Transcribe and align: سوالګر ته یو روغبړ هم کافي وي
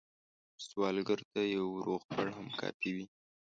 سوالګر 0.67 1.19
ته 1.31 1.41
یو 1.55 1.67
روغبړ 1.85 2.27
هم 2.37 2.47
کافي 2.59 2.89
وي 2.95 3.05